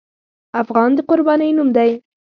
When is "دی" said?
1.77-1.91